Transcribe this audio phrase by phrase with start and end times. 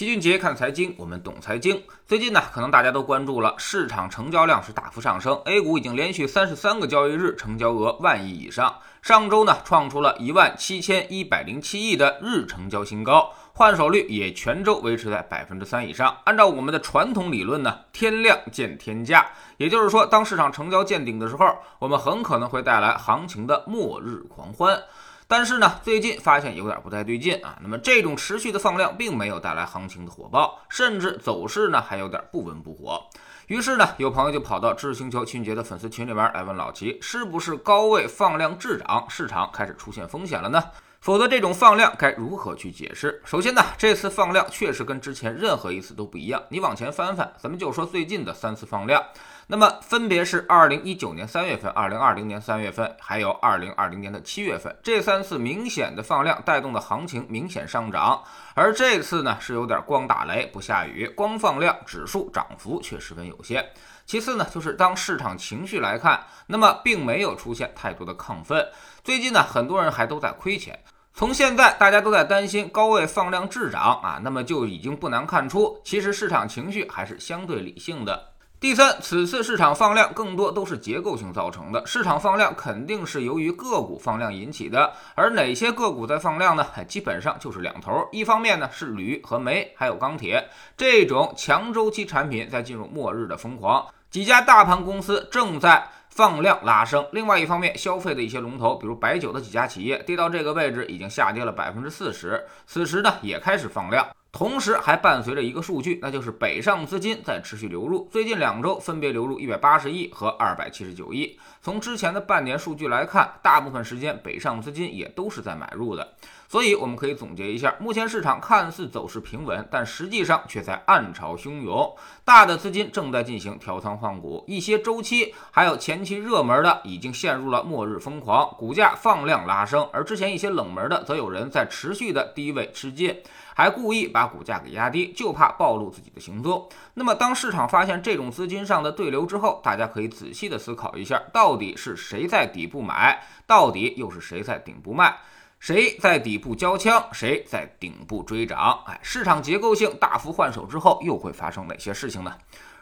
[0.00, 1.82] 齐俊杰看财经，我们懂财经。
[2.06, 8.74] 最近呢，可能大家都关注了，市场成交量是大幅上升，A 股已经连续三十三个交易日成交额万亿以上。
[9.02, 16.16] 上周呢，创出了一万七千一百零七亿的日成交新高，换手率也全周维持在百分之三以上。
[16.24, 19.26] 按照我们的传统理论呢，天量见天价，
[19.58, 21.44] 也就是说，当市场成交见顶的时候，
[21.78, 24.82] 我们很可能会带来行情的末日狂欢。
[25.30, 27.56] 但是呢，最近发现有点不太对劲啊。
[27.62, 33.00] 那么这种持续的放量并没有带来行情的火爆，甚至走势呢还有点不温不火。
[33.46, 40.60] 于是呢，有朋友就跑到知识星球秦杰的粉丝群里边来问老齐，是不是高位放量滞涨，市场开始出现风险了呢？
[41.00, 43.22] 否则这种放量该如何去解释？
[43.24, 46.42] 首先呢，这次放量确实跟之前任何一次都不一样。
[46.50, 49.02] 你往前翻翻，咱们就说最近的三次放量。
[49.50, 58.22] 那么分别是二零一九年三月份、二零二零年三月份，还有二零二零年的七月份，这三次明显的放量带动的行情明显上涨，
[58.54, 63.68] 而这次呢是有点光打雷不下雨，光放量，指数涨幅却十分有限。
[64.06, 68.64] 其次呢，就是当市场情绪来看，那么并没有出现太多的亢奋。
[69.02, 70.78] 最近呢，很多人还都在亏钱。
[71.12, 78.29] 从现在大家都在担心高位放量滞涨啊，那么就已经不难看出，其实市场情绪还是相对理性的。
[78.60, 81.82] 第三，此次市场放量更多都是结构性造成的。
[81.86, 86.66] 市场放量肯定是由于个股放量引起的，而哪些个股在放量呢？
[86.86, 97.06] 基本上就是两头，一方面呢是铝和煤，还有钢铁这种强周期产品在进入末日的疯狂，几家大盘公司正在放量拉升。
[97.12, 104.06] 另外一方面，消费的一些龙头，比如白酒的几家企业，跌到这个位置已经下跌了百分之四十，此时呢也开始放量。
[104.32, 108.08] 同时还伴随着一个数据，那就是北上资金在持续流入。
[108.12, 111.38] 最近两周分别流入一百八十亿和二百七十九亿。
[111.60, 116.14] 从之前的半年数据来看，大部分时间北上资金也都是在买入的。
[116.48, 121.92] 所以我们可以总结一下，目前市场看似走势平稳，但实际上却在暗潮汹涌。
[122.24, 129.88] 大的资金正在进行调仓换股，一些周期还有前期热门的已经陷入了末日疯狂，股价放量拉升。
[129.92, 133.16] 而之前一些冷门的，则有人在持续的低位吃进。
[133.60, 136.66] 还故意把股价给压低，就怕暴露自己的行踪。
[136.94, 145.14] 那么，当市场发现这种资金上的对流之后，大家可以仔细的思考一下，到底是谁在底部买，到底又是谁在顶部卖？
[145.58, 148.82] 谁在底部交枪，谁在顶部追涨？
[148.86, 152.34] 哎，市场结构性大幅换手之后，又会发生哪些事情呢？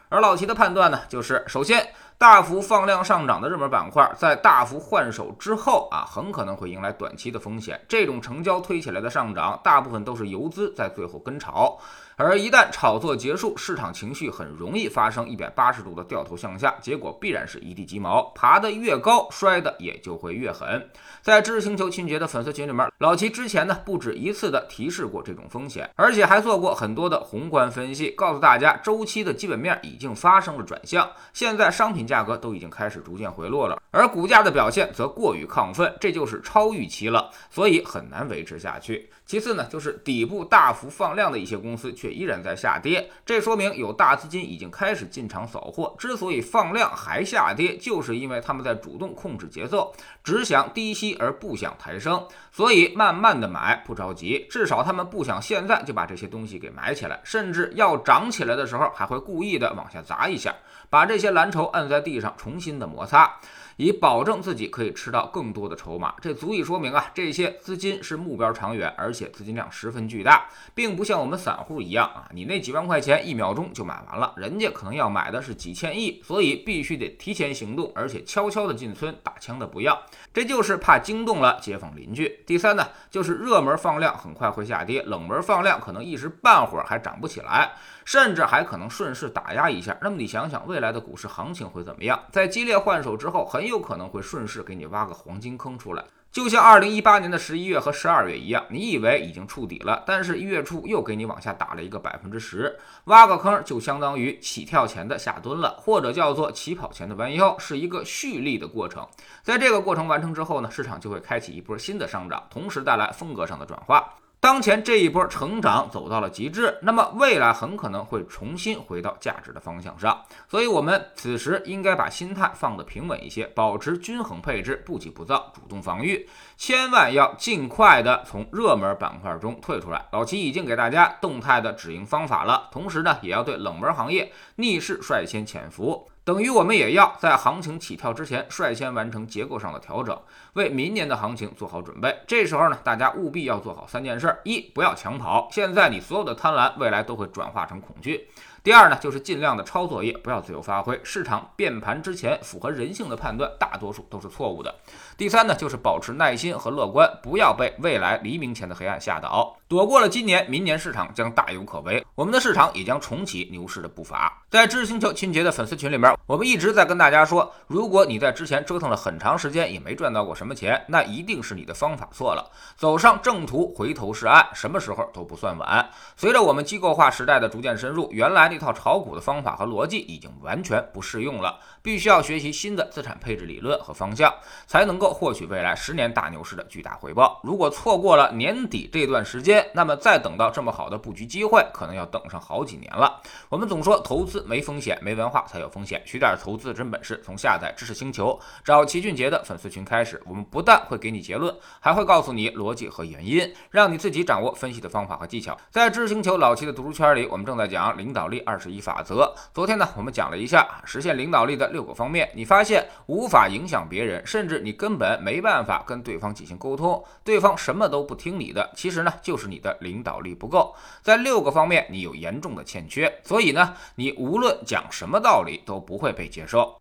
[0.09, 1.84] 而老齐的判断呢，就是首先。
[2.19, 7.81] 大幅放量上涨的热门板块，在大幅换手之后啊，很可能会迎来短期的风险。
[7.87, 11.79] 这种成交推起来的上涨，大部分都是游资在最后跟炒。
[12.17, 20.85] 而一旦炒作结束，市场情绪很容易发生一百八十度的掉头向下，结果必然是一地鸡毛，爬得越高，摔的也就会越狠。
[21.23, 39.11] 在知识星球秦杰的粉丝群里面，老齐之前呢不止一次的提示过这种风险，而且还做过很多的宏观分析，告诉大家周期的基本面已经发生了转向，现在商品价格都已经开始逐渐回落了，而股价的表现则过于亢奋，这就是超预期了，所以很难维持下去。
[39.27, 45.95] 其次呢，就是底部大幅放量的一些公司却依然在下跌，这说明有大资金已经开始进场扫货。
[45.99, 49.93] 之所以放量还下跌，就是因为他们在主动控制节奏，
[50.25, 54.47] 只想低吸而不想抬升，所以慢慢的买，不着急。
[54.49, 60.55] 至少他们不想现在就把这些东西给买起来，甚至要涨起来的时候，还会故意的往下砸一下，
[60.89, 63.39] 把这些蓝筹摁在地上，重新的摩擦。
[63.78, 79.97] 以保证自己可以吃到更多的筹码，这足以说明啊，这些资金是目标长远，而且资金量十分巨大，并不像我们散户一样啊，你那几万块钱一秒钟就买完了，人家可能要买的是几千亿，所以必须得提前行动，而且悄悄的进村打枪的不要，
[80.34, 82.43] 这就是怕惊动了街坊邻居。
[82.44, 87.71] 第三呢，就是热门放量很快会下跌，冷门放量可能一时半会儿还涨不起来。
[88.05, 92.19] 甚至还可能顺势打压一下，那么你想想未来的股市行情会怎么样？
[92.33, 109.06] 在激烈换手之后，很有可能会顺势给你挖个黄金坑出来，就像二零一八年的十一月和十二月一样，你以为已经触底了，但是一月初又给你往下打了一个百分之十，挖个坑就相当于起跳前的下蹲了，或者叫做起跑前的弯腰，是一个蓄力的过程。
[109.43, 114.15] 在这个过程完成之后呢，市场就会开启一波新的上涨，同时带来风格上的转化。
[114.40, 130.06] 当前这一波成长走到了极致，那么未来很可能会重新回到价值的方向上，所以我们此时应该把心态放得平稳一些，保持均衡配置，不急不躁，主动防御，千万要尽快的从热门板块中退出来。
[130.12, 136.08] 老齐已经给大家动态的止盈方法了，同时呢，也要对冷门行业逆势率先潜伏。
[136.29, 140.15] 等于我们也要在行情起跳之前率先完成结构上的调整，
[140.53, 142.15] 为明年的行情做好准备。
[142.27, 148.29] 这时候呢，大家务必要做好三件事：一，不要抢跑，现在你所有的贪婪，未来都会转化成恐惧。
[148.69, 151.00] 第二呢，就是尽量的抄作业，不要自由发挥。
[151.03, 154.75] 市场变盘之前，符合人性的判断，大多数都是错误的。
[155.17, 159.56] 第三呢，就是保持耐心和乐观，不要被未来黎明前的黑暗吓倒。
[159.69, 162.05] 躲过了今年，明年市场将大有可为。
[162.15, 164.43] 我们的市场也将重启牛市的步伐。
[164.50, 172.50] 在知识星球清洁的粉丝群里面，我们一直在跟大家说，如果你在之前折腾了很长时间也没赚到过什么钱，那一定是你的方法错了。
[172.76, 175.88] 走上正途，回头是岸，什么时候都不算晚。
[176.17, 184.34] 随着我们机构化时代的逐渐深入，原来那套炒股的方法和逻辑已经完全不适用了，必须要学习新的资产配置理论和方向，
[184.66, 187.40] 才能够获取未来十年大牛市的巨大回报。
[187.44, 193.22] 如果错过了年底这段时间，那么再等到这么好的布局机会，可能要等上好几年了。
[193.49, 196.02] 我们总说投资没风险，没文化才有风险。
[196.05, 200.20] 学点投资真本事，从下载知识星球找齐俊杰的粉丝群开始。
[200.26, 205.56] 我们不但会给你结论，还会告诉你逻辑和原因，让你自己掌握分析的方法和技巧。
[205.70, 209.35] 在知识星球老齐的读书圈里，我们正在讲领导力力二十一法则。
[209.52, 212.31] 昨天呢，我们讲了一下实现领导力的六个方面。
[212.35, 220.75] 你发现无法影响别人，甚至你根本没办法跟对方进行沟通，对方什么都不听你的，其实呢，就是你的领导力不够。
[221.02, 226.81] 在六个方面，你有严重的欠缺，所以呢，你无论讲什么道理都不会被接受。